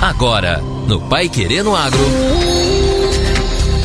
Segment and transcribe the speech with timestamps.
[0.00, 2.00] Agora, no Pai Querendo Agro.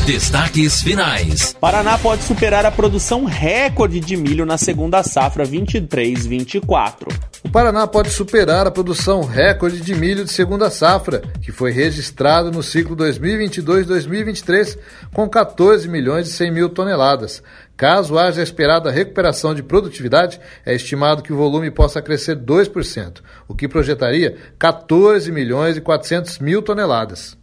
[0.04, 1.54] Destaques finais.
[1.60, 7.08] Paraná pode superar a produção recorde de milho na segunda safra 23-24.
[7.44, 12.50] O Paraná pode superar a produção recorde de milho de segunda safra, que foi registrado
[12.50, 14.76] no ciclo 2022-2023
[15.14, 17.40] com 14 milhões e 100 mil toneladas.
[17.76, 23.54] Caso haja esperada recuperação de produtividade, é estimado que o volume possa crescer 2%, o
[23.54, 27.37] que projetaria 14 milhões e 400 mil toneladas.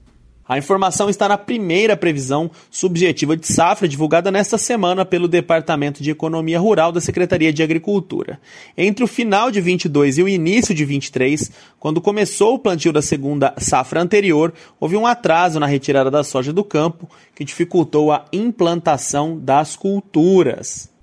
[0.48, 6.12] A informação está na primeira previsão subjetiva de safra divulgada nesta semana pelo Departamento de
[6.12, 8.40] Economia Rural da Secretaria de Agricultura.
[8.78, 13.02] Entre o final de 22 e o início de 23, quando começou o plantio da
[13.02, 18.26] segunda safra anterior, houve um atraso na retirada da soja do campo que dificultou a
[18.32, 20.95] implantação das culturas.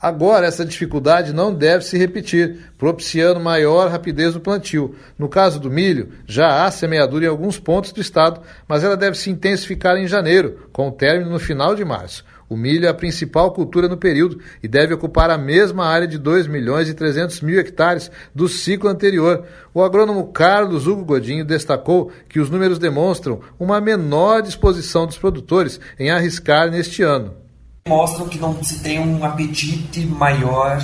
[0.00, 4.94] Agora, essa dificuldade não deve se repetir, propiciando maior rapidez do plantio.
[5.18, 9.18] No caso do milho, já há semeadura em alguns pontos do estado, mas ela deve
[9.18, 12.24] se intensificar em janeiro, com o término no final de março.
[12.48, 16.16] O milho é a principal cultura no período e deve ocupar a mesma área de
[16.16, 19.44] 2 milhões e 300 mil hectares do ciclo anterior.
[19.74, 25.78] O agrônomo Carlos Hugo Godinho destacou que os números demonstram uma menor disposição dos produtores
[25.98, 27.49] em arriscar neste ano
[27.88, 30.82] mostram que não se tem um apetite maior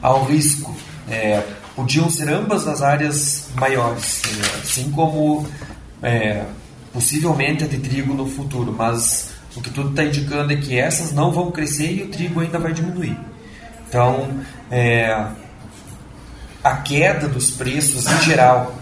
[0.00, 0.74] ao risco.
[1.08, 1.42] É,
[1.74, 4.22] podiam ser ambas as áreas maiores,
[4.62, 5.46] assim como
[6.02, 6.44] é,
[6.92, 11.12] possivelmente a de trigo no futuro, mas o que tudo está indicando é que essas
[11.12, 13.18] não vão crescer e o trigo ainda vai diminuir.
[13.88, 14.28] Então,
[14.70, 15.26] é,
[16.62, 18.74] a queda dos preços em geral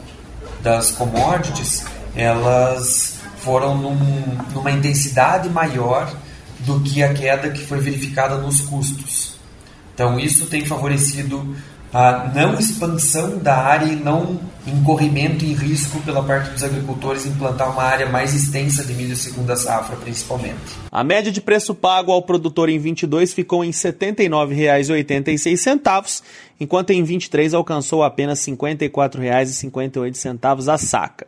[0.62, 1.84] das commodities,
[2.14, 3.96] elas foram num,
[4.52, 6.12] numa intensidade maior
[6.78, 9.34] do que a queda que foi verificada nos custos.
[9.94, 11.54] Então, isso tem favorecido
[11.92, 17.72] a não expansão da área e não incorrimento em risco pela parte dos agricultores implantar
[17.72, 20.78] uma área mais extensa de milho segunda safra, principalmente.
[20.92, 26.22] A média de preço pago ao produtor em 22 ficou em R$ 79,86,
[26.60, 31.26] enquanto em 23 alcançou apenas R$ 54,58 a saca.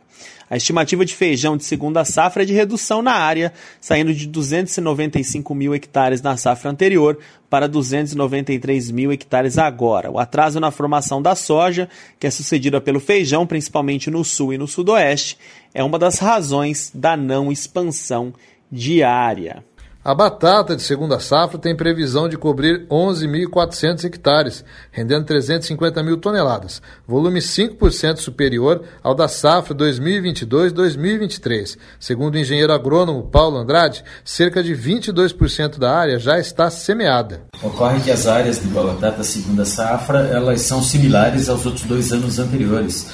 [0.49, 3.51] A estimativa de feijão de segunda safra é de redução na área,
[3.81, 7.17] saindo de 295 mil hectares na safra anterior
[7.49, 10.11] para 293 mil hectares agora.
[10.11, 11.89] O atraso na formação da soja,
[12.19, 15.37] que é sucedida pelo feijão, principalmente no sul e no sudoeste,
[15.73, 18.33] é uma das razões da não expansão
[18.71, 19.63] diária.
[20.05, 26.81] A batata de segunda safra tem previsão de cobrir 11.400 hectares, rendendo 350 mil toneladas,
[27.07, 31.77] volume 5% superior ao da safra 2022-2023.
[31.97, 37.43] Segundo o engenheiro agrônomo Paulo Andrade, cerca de 22% da área já está semeada.
[37.61, 42.39] Ocorre que as áreas de batata segunda safra elas são similares aos outros dois anos
[42.39, 43.07] anteriores.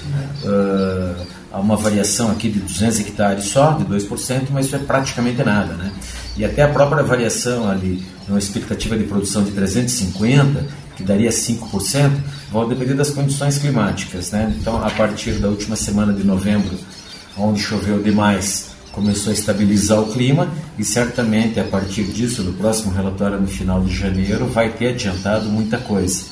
[0.43, 1.13] Uh,
[1.51, 5.75] há uma variação aqui de 200 hectares só, de 2%, mas isso é praticamente nada,
[5.75, 5.93] né?
[6.39, 10.65] E até a própria variação ali, uma expectativa de produção de 350,
[10.95, 12.11] que daria 5%,
[12.49, 14.31] vão depender das condições climáticas.
[14.31, 14.55] Né?
[14.57, 16.79] Então, a partir da última semana de novembro,
[17.37, 20.47] onde choveu demais, começou a estabilizar o clima
[20.77, 25.49] e certamente a partir disso, no próximo relatório no final de janeiro, vai ter adiantado
[25.49, 26.23] muita coisa,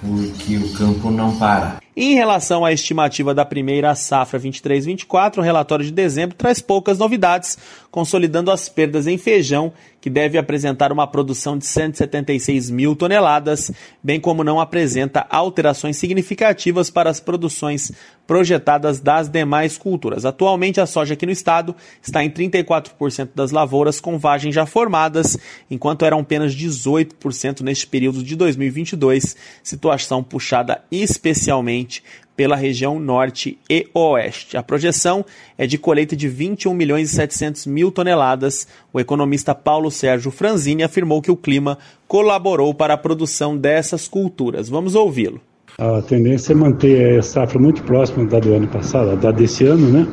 [0.00, 1.81] porque o campo não para.
[1.94, 7.58] Em relação à estimativa da primeira safra 23-24, o relatório de dezembro traz poucas novidades,
[7.90, 9.70] consolidando as perdas em feijão,
[10.02, 13.70] que deve apresentar uma produção de 176 mil toneladas,
[14.02, 17.92] bem como não apresenta alterações significativas para as produções
[18.26, 20.24] projetadas das demais culturas.
[20.24, 25.38] Atualmente, a soja aqui no estado está em 34% das lavouras com vagens já formadas,
[25.70, 32.02] enquanto eram apenas 18% neste período de 2022, situação puxada especialmente
[32.36, 34.56] pela região norte e oeste.
[34.56, 35.24] A projeção
[35.56, 38.66] é de colheita de 21 milhões e 700 mil toneladas.
[38.92, 44.68] O economista Paulo Sérgio Franzini afirmou que o clima colaborou para a produção dessas culturas.
[44.68, 45.40] Vamos ouvi-lo.
[45.78, 49.88] A tendência é manter a safra muito próxima da do ano passado, da desse ano,
[49.88, 50.06] né?